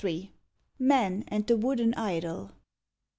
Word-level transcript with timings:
MAN 0.79 1.23
AND 1.27 1.45
THE 1.45 1.55
WOODEN 1.55 1.93
IDOL. 1.93 2.53